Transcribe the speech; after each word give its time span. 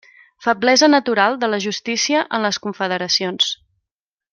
Feblesa 0.45 0.89
natural 0.93 1.37
de 1.43 1.51
la 1.55 1.61
justícia 1.67 2.25
en 2.39 2.49
les 2.49 2.63
confederacions. 2.67 3.55